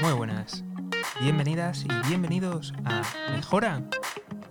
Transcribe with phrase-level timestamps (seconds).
[0.00, 0.64] Muy buenas,
[1.20, 3.82] bienvenidas y bienvenidos a Mejora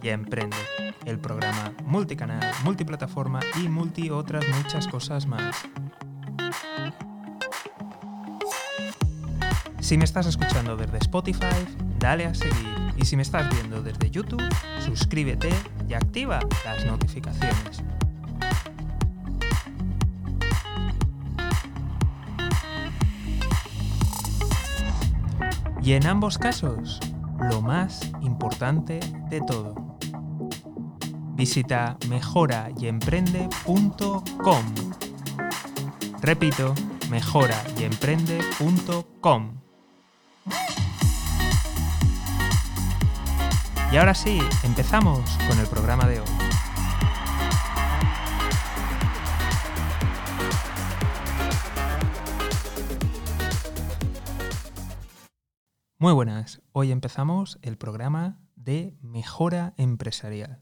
[0.02, 0.58] y Emprende,
[1.06, 5.68] el programa multicanal, multiplataforma y multi otras muchas cosas más.
[9.80, 11.68] Si me estás escuchando desde Spotify,
[12.00, 12.74] dale a seguir.
[12.96, 14.44] Y si me estás viendo desde YouTube,
[14.80, 15.50] suscríbete
[15.90, 17.84] y activa las notificaciones.
[25.84, 27.00] Y en ambos casos,
[27.52, 29.76] lo más importante de todo.
[31.36, 34.66] Visita mejorayemprende.com.
[36.22, 36.74] Repito,
[37.10, 39.52] mejorayemprende.com.
[43.92, 46.43] Y ahora sí, empezamos con el programa de hoy.
[56.04, 60.62] Muy buenas, hoy empezamos el programa de Mejora Empresarial.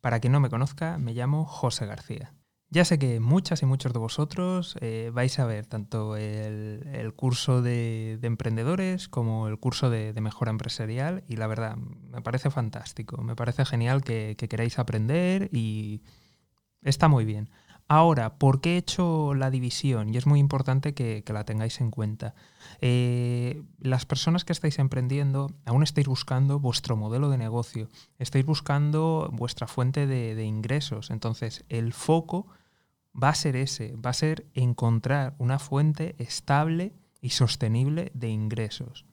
[0.00, 2.32] Para quien no me conozca, me llamo José García.
[2.70, 7.60] Ya sé que muchas y muchos de vosotros eh, vais a ver tanto el, curso
[7.60, 13.34] de, emprendedores como el curso de, mejora empresarial y la verdad me parece fantástico, me
[13.34, 16.02] parece genial que, que queráis aprender y
[16.82, 17.50] está muy bien.
[17.90, 20.12] Ahora, ¿por qué he hecho la división?
[20.12, 22.34] Y es muy importante que, la tengáis en cuenta.
[22.82, 29.30] Eh, las personas que estáis emprendiendo aún estáis buscando vuestro modelo de negocio, estáis buscando
[29.32, 31.10] vuestra fuente de, ingresos.
[31.10, 32.46] Entonces, el foco
[33.20, 39.06] va a ser ese, va a ser encontrar una fuente estable y sostenible de ingresos.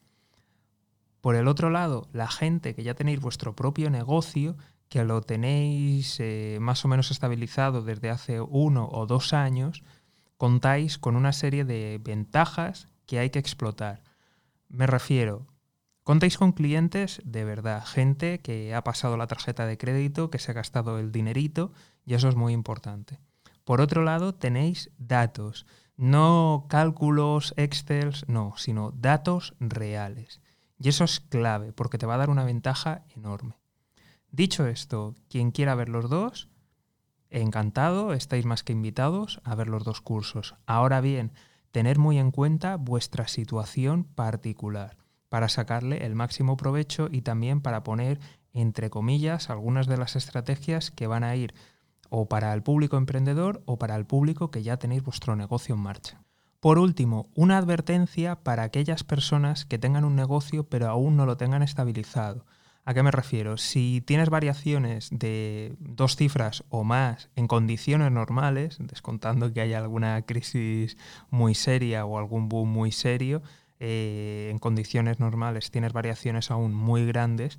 [1.22, 4.54] Por el otro lado, la gente que ya tenéis vuestro propio negocio,
[4.88, 9.82] que lo tenéis eh, más o menos estabilizado desde hace uno o dos años,
[10.36, 14.02] contáis con una serie de ventajas que hay que explotar.
[14.68, 15.46] Me refiero,
[16.04, 20.52] contáis con clientes de verdad, gente que ha pasado la tarjeta de crédito, que se
[20.52, 21.72] ha gastado el dinerito,
[22.04, 23.20] y eso es muy importante.
[23.64, 30.40] Por otro lado, tenéis datos, no cálculos, Excel, no, sino datos reales.
[30.78, 33.56] Y eso es clave, porque te va a dar una ventaja enorme.
[34.36, 36.50] Dicho esto, quien quiera ver los dos,
[37.30, 40.56] encantado, estáis más que invitados a ver los dos cursos.
[40.66, 41.32] Ahora bien,
[41.70, 44.98] tener muy en cuenta vuestra situación particular
[45.30, 48.20] para sacarle el máximo provecho y también para poner
[48.52, 51.54] entre comillas algunas de las estrategias que van a ir
[52.10, 55.80] o para el público emprendedor o para el público que ya tenéis vuestro negocio en
[55.80, 56.20] marcha.
[56.60, 61.38] Por último, una advertencia para aquellas personas que tengan un negocio pero aún no lo
[61.38, 62.44] tengan estabilizado.
[62.88, 63.56] ¿A qué me refiero?
[63.56, 70.22] Si tienes variaciones de dos cifras o más en condiciones normales, descontando que haya alguna
[70.22, 70.96] crisis
[71.28, 73.42] muy seria o algún boom muy serio,
[73.80, 77.58] eh, en condiciones normales tienes variaciones aún muy grandes,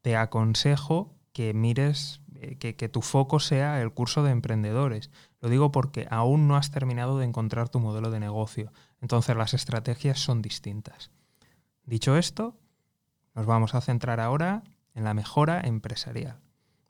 [0.00, 5.10] te aconsejo que mires, eh, que, que tu foco sea el curso de emprendedores.
[5.40, 9.54] Lo digo porque aún no has terminado de encontrar tu modelo de negocio, entonces las
[9.54, 11.10] estrategias son distintas.
[11.84, 12.54] Dicho esto,
[13.38, 16.40] nos vamos a centrar ahora en la mejora empresarial.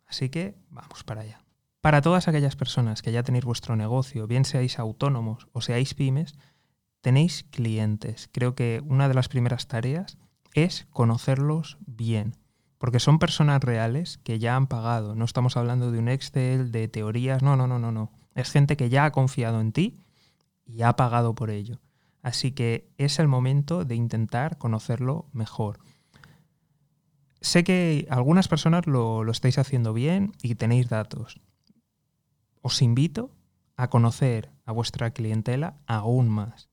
[0.06, 1.44] Así que vamos para allá.
[1.82, 6.38] Para todas aquellas personas que ya tenéis vuestro negocio, bien seáis autónomos o seáis pymes,
[7.02, 8.30] tenéis clientes.
[8.32, 10.16] Creo que una de las primeras tareas
[10.54, 12.34] es conocerlos bien,
[12.78, 15.14] porque son personas reales que ya han pagado.
[15.14, 18.10] No estamos hablando de un Excel, de teorías, no, no, no, no, no.
[18.34, 20.00] Es gente que ya ha confiado en ti
[20.64, 21.78] y ha pagado por ello.
[22.22, 25.80] Así que es el momento de intentar conocerlo mejor.
[27.40, 31.40] Sé que algunas personas lo, estáis haciendo bien y tenéis datos.
[32.62, 33.30] Os invito
[33.76, 36.68] a conocer a vuestra clientela aún más.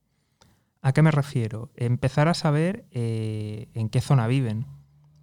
[0.81, 1.71] ¿A qué me refiero?
[1.75, 4.65] Empezar a saber eh, en qué zona viven.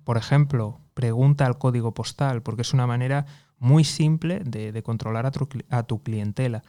[0.05, 3.27] Por ejemplo, pregunta al código postal, porque es una manera
[3.59, 6.63] muy simple de, controlar a tu, clientela.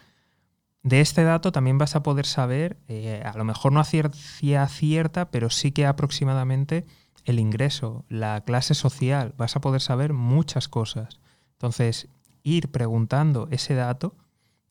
[0.84, 5.32] De este dato también vas a poder saber, eh, a lo mejor no a cierta,
[5.32, 6.86] pero sí que aproximadamente
[7.26, 11.20] el ingreso, la clase social, vas a poder saber muchas cosas.
[11.54, 12.10] Entonces,
[12.44, 14.16] ir preguntando ese dato,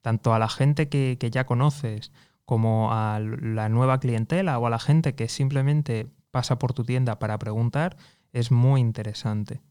[0.02, 2.12] tanto a la gente que, ya conoces,
[2.44, 7.18] como a la nueva clientela o a la gente que simplemente pasa por tu tienda
[7.18, 7.96] para preguntar,
[8.32, 9.62] es muy interesante.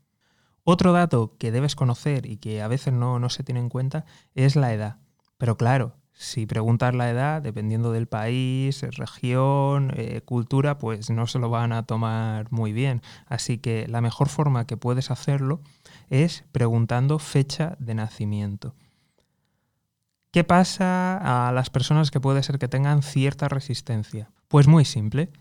[0.63, 4.05] Otro dato que debes conocer y que a veces no, no se tiene en cuenta
[4.35, 4.97] es la edad.
[5.37, 11.39] Pero claro, si preguntas la edad, dependiendo del país, región, eh, cultura, pues no se
[11.39, 13.01] lo van a tomar muy bien.
[13.25, 15.61] Así que la mejor forma que puedes hacerlo
[16.09, 18.75] es preguntando fecha de nacimiento.
[20.31, 24.31] ¿Qué pasa a las personas que puede ser que tengan cierta resistencia?
[24.47, 25.31] Pues muy simple.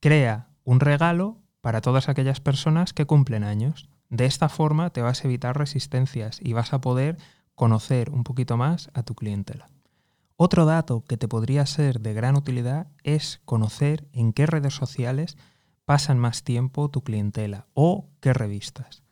[0.00, 3.88] Crea un regalo para todas aquellas personas que cumplen años.
[4.10, 7.16] De esta forma te vas a evitar resistencias y vas a poder
[7.54, 9.66] conocer un poquito más a tu clientela.
[10.36, 15.36] Otro dato que te podría ser de gran utilidad es conocer en qué redes sociales
[15.84, 19.04] pasan más tiempo tu clientela o qué revistas.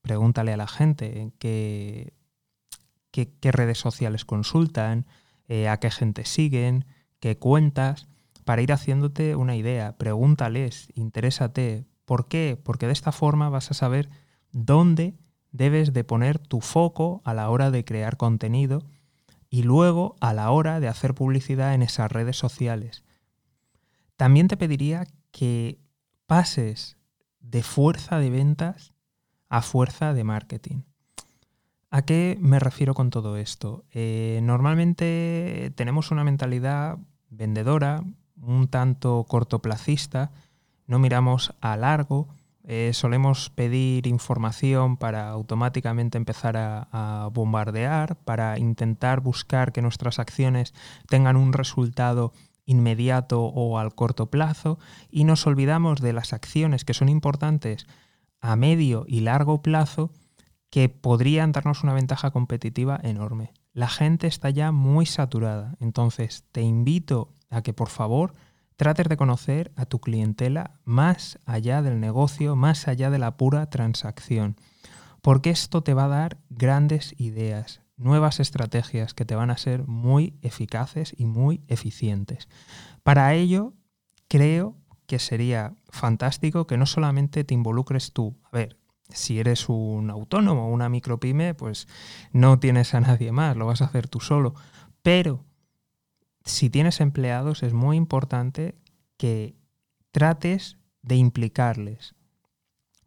[0.00, 2.14] Pregúntale a la gente en qué
[3.42, 5.06] redes sociales consultan,
[5.46, 6.86] eh, a qué gente siguen,
[7.20, 8.08] qué cuentas,
[8.44, 9.98] para ir haciéndote una idea.
[9.98, 11.84] Pregúntales, interésate.
[12.06, 12.58] ¿Por qué?
[12.62, 14.08] Porque de esta forma vas a saber
[14.52, 15.14] dónde
[15.50, 18.82] debes de poner tu foco a la hora de crear contenido
[19.52, 23.04] y luego a la hora de hacer publicidad en esas redes sociales.
[24.16, 25.78] También te pediría que
[26.26, 26.96] pases
[27.38, 28.94] de fuerza de ventas
[29.50, 30.84] a fuerza de marketing.
[31.90, 33.84] ¿A qué me refiero con todo esto?
[33.90, 36.96] Eh, normalmente tenemos una mentalidad
[37.28, 38.02] vendedora,
[38.40, 40.32] un tanto cortoplacista,
[40.86, 42.26] no miramos a largo,
[42.64, 50.18] eh, solemos pedir información para automáticamente empezar a, a, bombardear, para intentar buscar que nuestras
[50.18, 50.72] acciones
[51.08, 52.32] tengan un resultado
[52.64, 54.78] inmediato o al corto plazo
[55.10, 57.86] y nos olvidamos de las acciones que son importantes
[58.40, 60.12] a medio y largo plazo
[60.70, 63.52] que podrían darnos una ventaja competitiva enorme.
[63.74, 68.34] La gente está ya muy saturada, entonces te invito a que por favor
[68.82, 73.70] trates de conocer a tu clientela más allá del negocio, más allá de la pura
[73.70, 74.56] transacción,
[75.20, 79.86] porque esto te va a dar grandes ideas, nuevas estrategias que te van a ser
[79.86, 82.48] muy eficaces y muy eficientes.
[83.04, 83.72] Para ello,
[84.26, 84.76] creo
[85.06, 88.36] que sería fantástico que no solamente te involucres tú.
[88.42, 88.78] A ver,
[89.10, 91.86] si eres un autónomo una micropyme, pues
[92.32, 94.56] no tienes a nadie más, lo vas a hacer tú solo.
[95.02, 95.44] Pero
[96.44, 98.74] si tienes empleados es muy importante
[99.16, 99.54] que
[100.10, 102.14] trates de implicarles,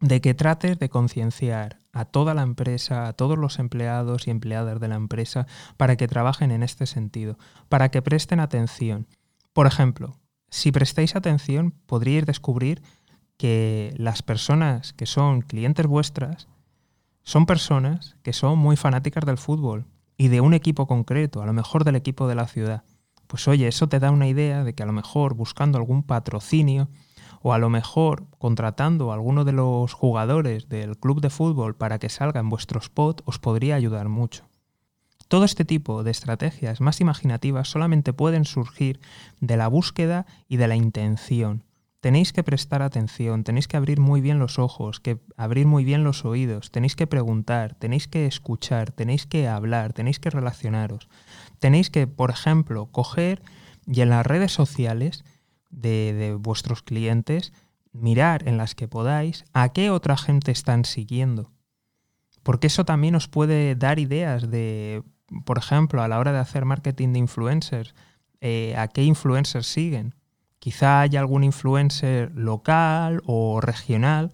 [0.00, 4.80] de que trates de concienciar a toda la empresa, a todos los empleados y empleadas
[4.80, 5.46] de la empresa
[5.76, 7.38] para que trabajen en este sentido,
[7.68, 9.06] para que presten atención.
[9.52, 10.18] Por ejemplo,
[10.50, 12.82] si prestáis atención, podríais descubrir
[13.36, 16.48] que las personas que son clientes vuestras
[17.22, 19.86] son personas que son muy fanáticas del fútbol
[20.16, 22.84] y de un equipo concreto, a lo mejor del equipo de la ciudad.
[23.26, 26.88] Pues oye, eso te da una idea de que a lo mejor buscando algún patrocinio
[27.42, 31.98] o a lo mejor contratando a alguno de los jugadores del club de fútbol para
[31.98, 34.44] que salga en vuestro spot os podría ayudar mucho.
[35.28, 39.00] Todo este tipo de estrategias más imaginativas solamente pueden surgir
[39.40, 41.64] de la búsqueda y de la intención
[42.06, 46.04] tenéis que prestar atención, tenéis que abrir muy bien los ojos, que abrir muy bien
[46.04, 51.08] los oídos, tenéis que preguntar, tenéis que escuchar, tenéis que hablar, tenéis que relacionaros.
[51.58, 53.42] Tenéis que, por ejemplo, coger
[53.86, 55.24] y en las redes sociales
[55.70, 57.52] de, de vuestros clientes,
[57.92, 61.52] mirar en las que podáis a qué otra gente están siguiendo.
[62.42, 65.02] Porque eso también os puede dar ideas de,
[65.44, 67.94] por ejemplo, a la hora de hacer marketing de influencers,
[68.40, 70.14] eh, a qué influencers siguen
[70.66, 74.32] Quizá haya algún influencer local o regional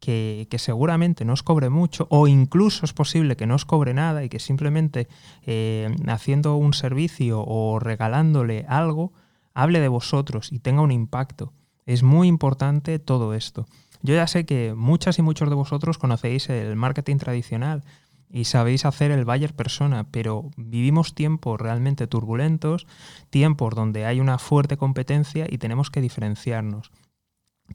[0.00, 4.24] que, seguramente no os cobre mucho o incluso es posible que no os cobre nada
[4.24, 5.08] y que simplemente
[5.46, 9.12] eh, haciendo un servicio o regalándole algo
[9.54, 11.52] hable de vosotros y tenga un impacto.
[11.86, 13.66] Es muy importante todo esto.
[14.02, 17.82] Yo ya sé que muchas y muchos de vosotros conocéis el marketing tradicional
[18.30, 22.86] y sabéis hacer el Bayer persona, pero vivimos tiempos realmente turbulentos,
[23.30, 26.90] tiempos donde hay una fuerte competencia y tenemos que diferenciarnos.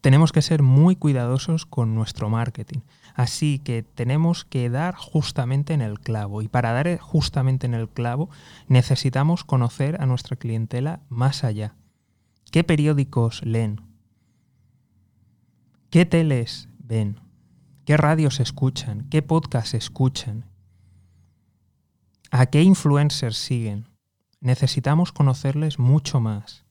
[0.00, 2.80] Tenemos que ser muy cuidadosos con nuestro marketing.
[3.14, 6.42] Así que tenemos que dar justamente en el clavo.
[6.42, 8.30] Y para dar justamente en el clavo
[8.68, 11.76] necesitamos conocer a nuestra clientela más allá.
[12.50, 13.80] ¿Qué periódicos leen?
[15.90, 17.20] ¿Qué teles ven?
[17.84, 19.08] ¿Qué radios escuchan?
[19.10, 20.46] ¿Qué podcasts escuchan?
[22.30, 23.88] ¿A qué influencers siguen?
[24.40, 26.61] Necesitamos conocerles mucho más,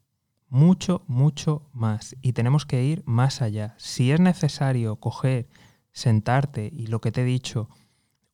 [0.52, 2.16] mucho, mucho más.
[2.22, 3.74] Y tenemos que ir más allá.
[3.78, 5.48] Si es necesario coger,
[5.94, 7.70] sentarte y lo que te he dicho,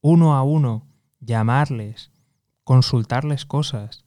[0.01, 0.87] uno a uno,
[1.19, 2.11] llamarles,
[2.63, 4.03] consultarles cosas,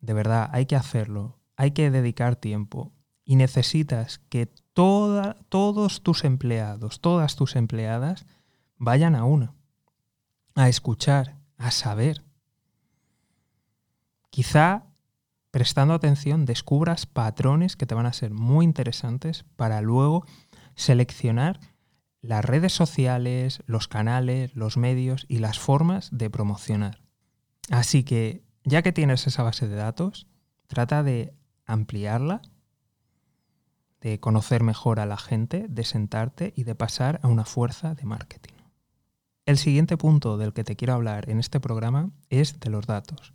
[0.00, 2.92] de verdad hay que hacerlo, hay que dedicar tiempo.
[3.24, 8.26] Y necesitas que todos tus empleados, todas tus empleadas,
[8.76, 9.54] vayan a una,
[10.54, 12.22] a escuchar, a saber.
[14.30, 14.87] Quizá
[15.50, 20.26] prestando atención descubras patrones que te van a ser muy interesantes para luego
[20.74, 21.60] seleccionar
[22.20, 27.00] las redes sociales, los canales, los medios y las formas de promocionar.
[27.70, 30.26] Así que ya que tienes esa base de datos,
[30.66, 32.42] trata de ampliarla,
[34.00, 38.04] de conocer mejor a la gente, de sentarte y de pasar a una fuerza de
[38.04, 38.54] marketing.
[39.46, 43.32] El siguiente punto del que te quiero hablar en este programa es de los datos.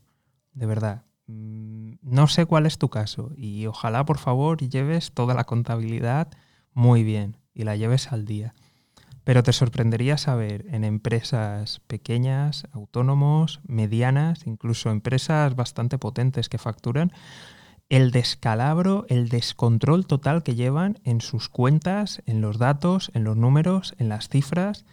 [0.53, 5.45] De verdad, no sé cuál es tu caso y ojalá por favor lleves toda la
[5.45, 6.29] contabilidad
[6.73, 8.53] muy bien y la lleves al día.
[9.23, 17.13] Pero te sorprendería saber en empresas pequeñas, autónomos, medianas, incluso empresas bastante potentes que facturan,
[17.87, 23.37] el descalabro, el descontrol total que llevan en sus cuentas, en los datos, en los
[23.37, 24.85] números, en las cifras.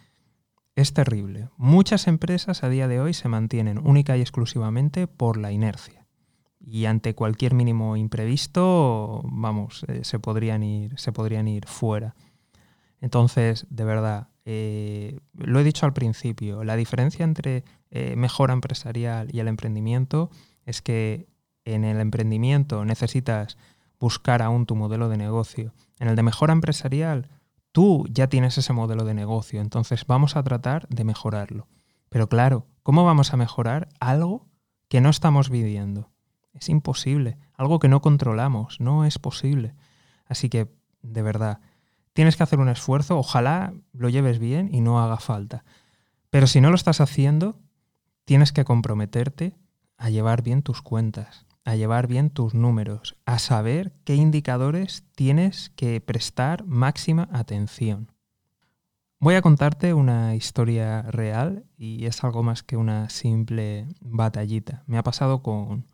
[0.77, 1.49] Es terrible.
[1.57, 6.00] Muchas empresas a día de hoy se mantienen única y exclusivamente por la inercia.
[6.61, 12.15] Y ante cualquier mínimo imprevisto, vamos, eh, se, podrían ir, se podrían ir fuera.
[13.01, 19.35] Entonces, de verdad, eh, lo he dicho al principio, la diferencia entre eh, mejora empresarial
[19.35, 20.31] y el emprendimiento
[20.65, 21.29] es que
[21.65, 23.57] en el emprendimiento necesitas
[23.99, 25.73] buscar aún tu modelo de negocio.
[25.99, 27.29] En el de mejora empresarial,
[27.73, 31.69] tú ya tienes ese modelo de negocio, entonces vamos a tratar de mejorarlo.
[32.09, 34.47] Pero claro, ¿cómo vamos a mejorar algo
[34.89, 36.11] que no estamos viviendo?
[36.53, 39.75] Es imposible, algo que no controlamos, no es posible.
[40.27, 40.69] Así que,
[41.03, 41.61] de verdad,
[42.13, 45.65] tienes que hacer un esfuerzo, ojalá lo lleves bien y no haga falta.
[46.31, 47.59] Pero si no lo estás haciendo,
[48.25, 49.57] tienes que comprometerte
[49.97, 55.71] a llevar bien tus cuentas, a llevar bien tus números, a saber qué indicadores tienes
[55.71, 58.13] que prestar máxima atención.
[59.19, 64.83] Voy a contarte una historia real y es algo más que una simple batallita.
[64.87, 65.85] Me ha pasado con,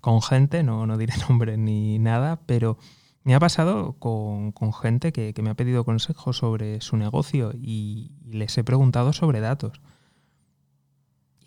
[0.00, 2.78] con gente, no, no diré nombre ni nada, pero
[3.26, 8.56] me ha pasado con, gente que, me ha pedido consejos sobre su negocio y, les
[8.56, 9.80] he preguntado sobre datos.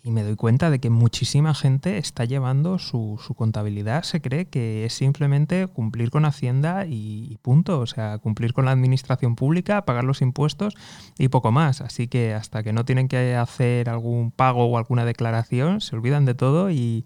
[0.02, 4.86] Y me doy cuenta de que muchísima gente está llevando su, contabilidad, se cree que
[4.86, 7.80] es simplemente cumplir con Hacienda y, punto.
[7.80, 10.74] O sea, cumplir con la administración pública, pagar los impuestos
[11.18, 11.82] y poco más.
[11.82, 16.24] Así que hasta que no tienen que hacer algún pago o alguna declaración, se olvidan
[16.24, 17.04] de todo y,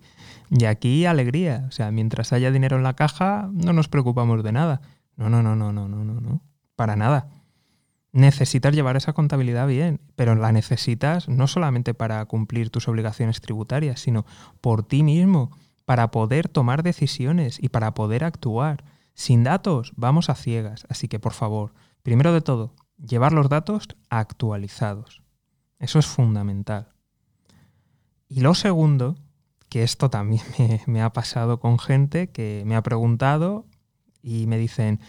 [0.50, 4.52] y aquí alegría, o sea, mientras haya dinero en la caja, no nos preocupamos de
[4.52, 4.80] nada.
[5.16, 6.40] No, no, no, no, no, no, no, no.
[6.76, 7.28] Para nada.
[8.14, 13.98] Necesitas llevar esa contabilidad bien, pero la necesitas no solamente para cumplir tus obligaciones tributarias,
[13.98, 14.24] sino
[14.60, 15.50] por ti mismo,
[15.84, 18.84] para poder tomar decisiones y para poder actuar.
[19.14, 23.88] Sin datos vamos a ciegas, así que por favor, primero de todo, llevar los datos
[24.10, 25.20] actualizados.
[25.80, 26.92] Eso es fundamental.
[28.28, 29.16] Y lo segundo
[29.68, 30.44] que esto también
[30.86, 33.66] me, ha pasado con gente que me ha preguntado
[34.24, 35.00] y me dicen,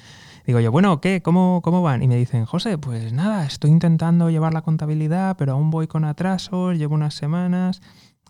[0.45, 1.21] digo yo, bueno, ¿qué?
[1.21, 2.03] ¿Cómo, ¿Cómo van?
[2.03, 6.03] Y me dicen, José, pues nada, estoy intentando llevar la contabilidad, pero aún voy con
[6.03, 7.81] atrasos, llevo unas semanas.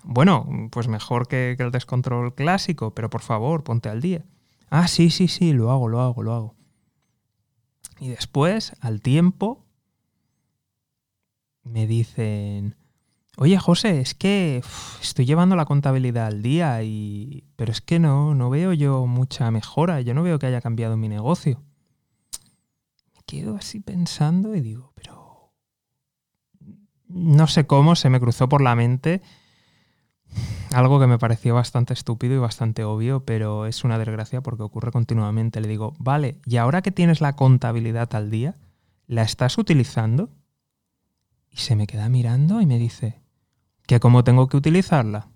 [0.04, 4.24] Bueno, pues mejor que, que el descontrol clásico, pero por favor, ponte al día.
[4.70, 6.56] Ah, sí, sí, sí, lo hago, lo hago, lo hago.
[8.00, 9.65] Y después, al tiempo,
[11.63, 12.75] me dicen,
[13.38, 14.63] Oye, José, es que
[15.01, 17.44] estoy llevando la contabilidad al día y.
[17.56, 20.01] Pero es que no, no veo yo mucha mejora.
[20.01, 21.62] Yo no veo que haya cambiado mi negocio.
[23.13, 25.51] Me quedo así pensando y digo, pero.
[27.08, 29.22] No sé cómo se me cruzó por la mente
[30.74, 34.92] algo que me pareció bastante estúpido y bastante obvio, pero es una desgracia porque ocurre
[34.92, 35.62] continuamente.
[35.62, 38.56] Le digo, vale, y ahora que tienes la contabilidad al día,
[39.08, 40.30] ¿la estás utilizando?
[41.50, 43.22] Y se me queda mirando y me dice,
[43.88, 45.27] ¿Que cómo tengo que utilizarla?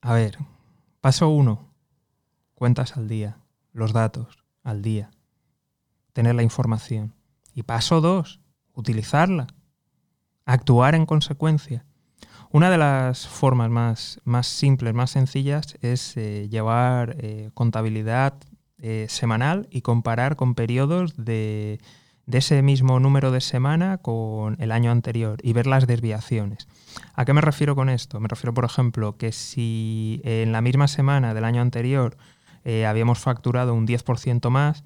[0.00, 0.36] A ver,
[1.00, 1.68] paso uno,
[2.56, 3.38] cuentas al día,
[3.72, 5.10] los datos al día,
[6.12, 7.14] tener la información.
[7.54, 8.40] Y paso dos,
[8.74, 9.46] utilizarla,
[10.44, 11.84] actuar en consecuencia.
[12.50, 18.34] Una de las formas más, más simples, más sencillas, es eh, llevar eh, contabilidad
[18.78, 21.80] eh, semanal y comparar con periodos de
[22.26, 26.68] de ese mismo número de semana con el año anterior y ver las desviaciones.
[27.14, 28.20] ¿A qué me refiero con esto?
[28.20, 32.16] Me refiero, por ejemplo, que si en la misma semana del año anterior
[32.64, 34.84] eh, habíamos facturado un 10% más,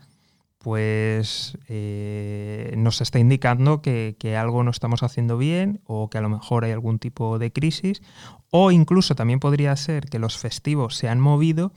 [0.58, 6.20] pues eh, nos está indicando que, que, algo no estamos haciendo bien o que a
[6.20, 8.02] lo mejor hay algún tipo de crisis
[8.50, 11.72] o incluso también podría ser que los festivos se han movido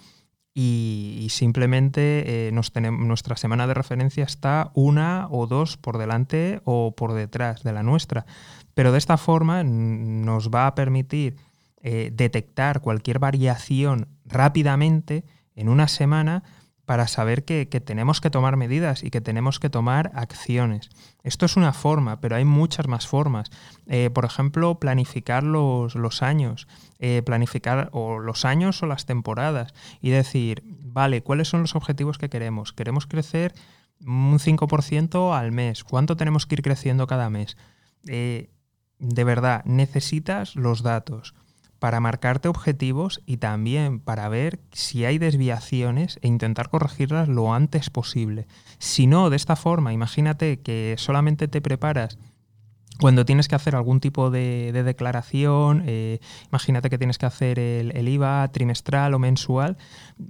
[0.54, 7.14] y, simplemente eh, nuestra semana de referencia está una o dos por delante o por
[7.14, 8.26] detrás de la nuestra.
[8.74, 11.38] Pero de esta forma nos va a permitir
[11.82, 15.24] eh, detectar cualquier variación rápidamente
[15.56, 16.44] en una semana
[16.90, 20.90] para saber que, tenemos que tomar medidas y que tenemos que tomar acciones.
[21.22, 23.52] Esto es una forma, pero hay muchas más formas.
[23.86, 26.68] Eh, por ejemplo, planificar los, años,
[26.98, 32.18] eh, planificar o los años o las temporadas y decir, vale, ¿cuáles son los objetivos
[32.18, 32.74] que queremos?
[32.74, 33.54] Queremos crecer
[34.04, 35.84] un 5% al mes.
[35.84, 37.56] ¿Cuánto tenemos que ir creciendo cada mes?
[38.08, 38.50] Eh,
[38.98, 41.36] de verdad, necesitas los datos
[41.80, 47.90] para marcarte objetivos y también para ver si hay desviaciones e intentar corregirlas lo antes
[47.90, 48.48] posible.
[48.78, 52.18] Si no, de esta forma, imagínate que solamente te preparas
[53.00, 58.08] cuando tienes que hacer algún tipo de, declaración, eh, imagínate que tienes que hacer el,
[58.08, 59.78] IVA trimestral o mensual,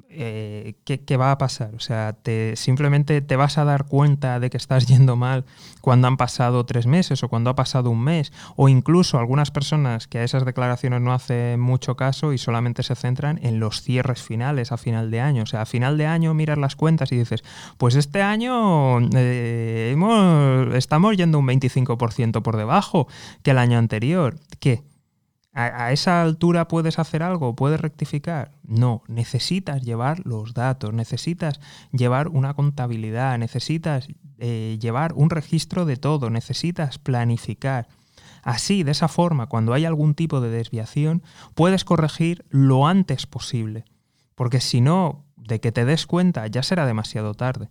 [0.09, 1.73] eh, ¿qué, va a pasar?
[1.75, 5.45] O sea, te, simplemente te vas a dar cuenta de que estás yendo mal
[5.81, 10.07] cuando han pasado tres meses o cuando ha pasado un mes, o incluso algunas personas
[10.07, 14.21] que a esas declaraciones no hacen mucho caso y solamente se centran en los cierres
[14.21, 15.43] finales a final de año.
[15.43, 17.43] O sea, a final de año miras las cuentas y dices,
[17.77, 19.95] pues este año eh,
[20.75, 23.07] estamos yendo un 25% por debajo
[23.41, 24.39] que el año anterior.
[24.59, 24.83] ¿Qué?
[25.51, 27.55] ¿A, esa altura puedes hacer algo?
[27.55, 28.51] ¿Puedes rectificar?
[28.63, 31.59] No, necesitas llevar los datos, necesitas
[31.91, 37.87] llevar una contabilidad, necesitas eh, llevar un registro de todo, necesitas planificar.
[38.43, 41.23] Así, de esa forma, cuando hay algún tipo de desviación,
[41.55, 43.85] puedes corregir lo antes posible,
[44.35, 47.69] porque si no, de que te des cuenta ya será demasiado tarde.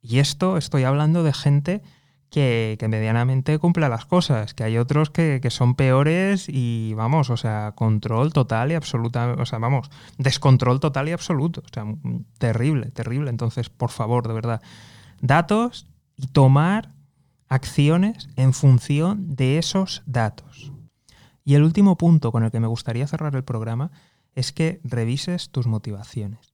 [0.00, 1.82] Y esto estoy hablando de gente
[2.30, 7.72] que, medianamente cumpla las cosas, que hay otros que, son peores y vamos, o sea,
[7.74, 11.84] control total y absoluta, o sea, vamos, descontrol total y absoluto, o sea,
[12.38, 13.30] terrible, terrible.
[13.30, 14.62] Entonces, por favor, de verdad,
[15.20, 16.92] datos y tomar
[17.48, 20.72] acciones en función de esos datos.
[21.44, 23.90] Y el último punto con el que me gustaría cerrar el programa
[24.34, 26.49] es que revises tus motivaciones.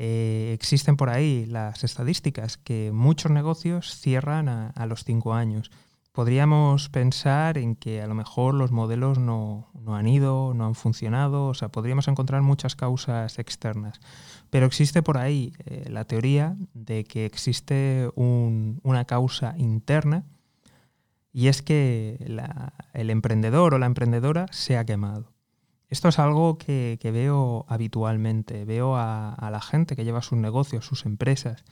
[0.00, 5.72] Eh, existen por ahí las estadísticas que muchos negocios cierran a, los cinco años.
[6.12, 11.48] Podríamos pensar en que a lo mejor los modelos no, han ido, no han funcionado,
[11.48, 13.98] o sea, podríamos encontrar muchas causas externas.
[14.50, 20.26] Pero existe por ahí eh, la teoría de que existe una causa interna
[21.32, 22.24] y es que
[22.92, 25.37] el emprendedor o la emprendedora se ha quemado.
[25.88, 31.06] Esto es algo que, veo habitualmente, veo a, la gente que lleva sus negocios, sus
[31.06, 31.64] empresas,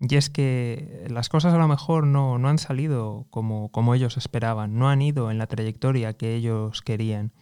[0.00, 4.78] y es que las cosas a lo mejor no, han salido como, como ellos esperaban,
[4.78, 7.32] no han ido en la trayectoria que ellos querían,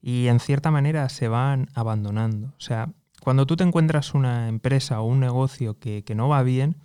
[0.00, 2.54] y en cierta manera se van abandonando.
[2.56, 6.76] O sea, cuando tú te encuentras una empresa o un negocio que, no va bien,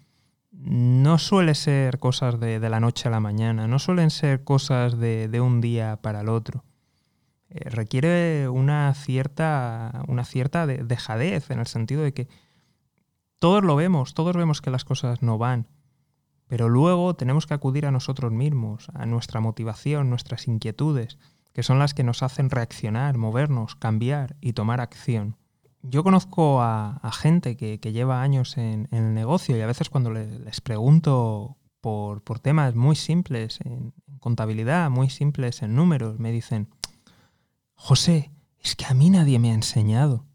[0.51, 5.29] no suele ser cosas de, la noche a la mañana, no suelen ser cosas de,
[5.29, 6.65] de un día para el otro
[7.55, 12.27] eh, requiere una cierta, una cierta dejadez en el sentido de que
[13.39, 15.67] todos lo vemos, todos vemos que las cosas no van,
[16.47, 21.17] pero luego tenemos que acudir a nosotros mismos, a nuestra motivación, nuestras inquietudes,
[21.53, 25.37] que son las que nos hacen reaccionar, movernos, cambiar y tomar acción.
[25.81, 30.59] Yo conozco a, gente que, lleva años en, el negocio y a veces cuando les,
[30.59, 36.67] pregunto por, temas muy simples en contabilidad, muy simples en números, me dicen,
[37.87, 38.31] José,
[38.63, 40.25] es que a mí nadie me ha enseñado.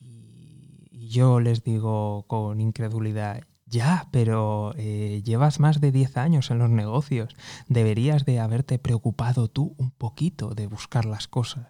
[0.00, 6.58] Y yo les digo con incredulidad, ya, pero eh, llevas más de 10 años en
[6.58, 7.36] los negocios.
[7.68, 11.68] Deberías de haberte preocupado tú un poquito de buscar las cosas.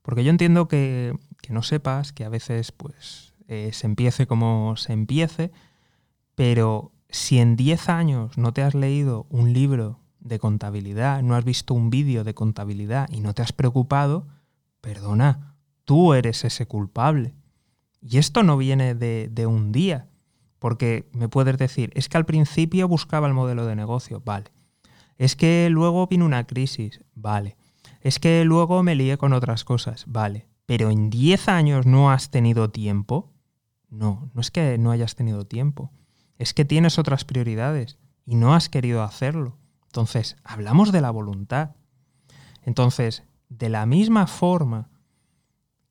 [0.00, 1.14] Porque yo entiendo que,
[1.50, 5.52] no sepas, que a veces pues eh, se empiece como se empiece,
[6.34, 11.44] pero si en 10 años no te has leído un libro de contabilidad, no has
[11.44, 14.26] visto un vídeo de contabilidad y no te has preocupado,
[14.80, 17.34] perdona, tú eres ese culpable.
[18.00, 20.08] Y esto no viene de, un día,
[20.58, 24.52] porque me puedes decir, es que al principio buscaba el modelo de negocio, vale.
[25.18, 27.56] Es que luego vino una crisis, vale.
[28.00, 30.46] Es que luego me lié con otras cosas, vale.
[30.66, 33.32] Pero en 10 años no has tenido tiempo.
[33.88, 35.90] No, no es que no hayas tenido tiempo.
[36.38, 39.56] Es que tienes otras prioridades y no has querido hacerlo.
[39.96, 41.70] Entonces, hablamos de la voluntad.
[42.64, 44.90] Entonces, de la misma forma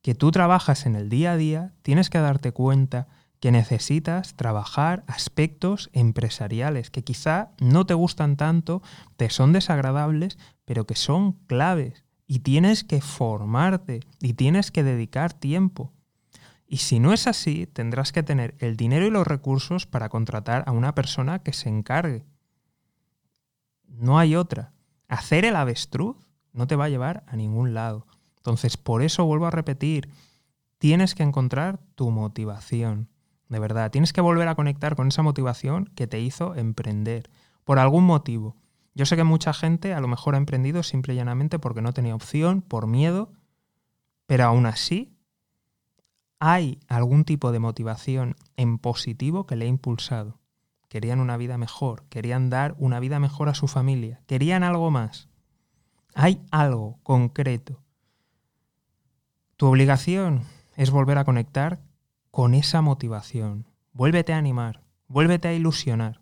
[0.00, 3.08] que tú trabajas en el día a día, tienes que darte cuenta
[3.40, 8.80] que necesitas trabajar aspectos empresariales que quizá no te gustan tanto,
[9.16, 12.04] te son desagradables, pero que son claves.
[12.28, 15.92] Y tienes que formarte y tienes que dedicar tiempo.
[16.68, 20.62] Y si no es así, tendrás que tener el dinero y los recursos para contratar
[20.68, 22.24] a una persona que se encargue.
[23.98, 24.72] No hay otra.
[25.08, 26.16] Hacer el avestruz
[26.52, 28.06] no te va a llevar a ningún lado.
[28.36, 30.08] Entonces, por eso vuelvo a repetir,
[30.78, 33.08] tienes que encontrar tu motivación.
[33.48, 33.90] de verdad.
[33.92, 37.30] Tienes que volver a conectar con esa motivación que te hizo emprender,
[37.64, 38.56] por algún motivo.
[38.94, 41.92] Yo sé que mucha gente a lo mejor ha emprendido simple y llanamente porque no
[41.92, 43.30] tenía opción, por miedo,
[44.26, 45.16] pero aún así
[46.38, 50.40] hay algún tipo de motivación en positivo que le ha impulsado.
[50.88, 55.28] Querían una vida mejor, querían dar una vida mejor a su familia, querían algo más.
[56.14, 57.82] Hay algo concreto.
[59.56, 60.44] Tu obligación
[60.76, 61.80] es volver a conectar
[62.30, 63.66] con esa motivación.
[63.92, 66.20] Vuélvete a animar, vuélvete a ilusionar.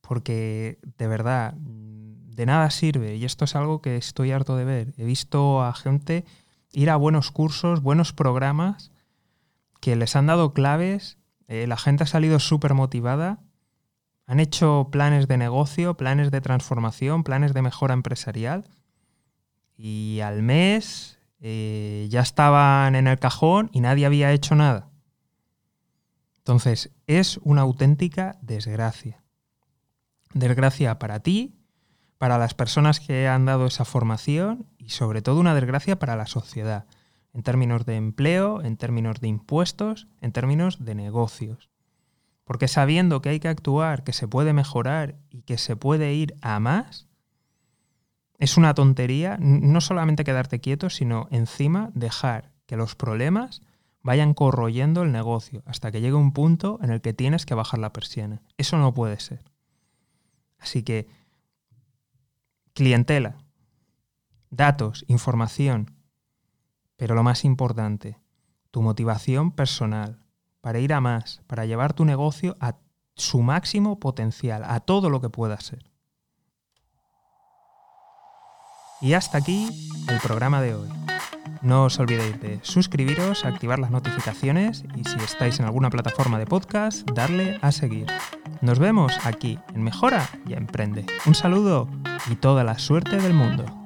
[0.00, 4.94] Porque de verdad, de nada sirve, y esto es algo que estoy harto de ver.
[4.96, 6.24] He visto a gente
[6.72, 8.92] ir a buenos cursos, buenos programas,
[9.80, 11.18] que les han dado claves,
[11.50, 13.40] eh, la gente ha salido súper motivada,
[14.24, 18.70] han hecho planes de negocio, planes de transformación, planes de mejora empresarial,
[19.76, 24.90] y al mes eh, ya estaban en el cajón y nadie había hecho nada.
[26.38, 29.24] Entonces, es una auténtica desgracia.
[30.32, 31.58] Desgracia para ti,
[32.16, 36.26] para las personas que han dado esa formación y sobre todo una desgracia para la
[36.26, 36.86] sociedad,
[37.32, 41.70] en términos de empleo, en términos de impuestos, en términos de negocios.
[42.44, 46.34] Porque sabiendo que hay que actuar, que se puede mejorar y que se puede ir
[46.40, 47.08] a más,
[48.38, 53.62] es una tontería no solamente quedarte quieto, sino encima dejar que los problemas
[54.02, 57.78] vayan corroyendo el negocio hasta que llegue un punto en el que tienes que bajar
[57.78, 58.42] la persiana.
[58.56, 59.44] Eso no puede ser.
[60.58, 61.06] Así que
[62.72, 63.36] clientela,
[64.50, 65.99] datos, información,
[67.00, 68.18] pero lo más importante,
[68.70, 70.22] tu motivación personal
[70.60, 72.76] para ir a más, para llevar tu negocio a
[73.14, 75.90] su máximo potencial, a todo lo que pueda ser.
[79.00, 79.70] Y hasta aquí
[80.08, 80.90] el programa de hoy.
[81.62, 86.44] No os olvidéis de suscribiros, activar las notificaciones y si estáis en alguna plataforma de
[86.44, 88.08] podcast, darle a seguir.
[88.60, 91.06] Nos vemos aquí en Mejora y Emprende.
[91.24, 91.88] Un saludo
[92.30, 93.79] y toda la suerte del mundo.